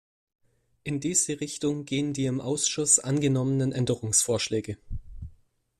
[0.83, 4.79] In diese Richtung gehen die im Ausschuss angenommenen Änderungsvorschläge.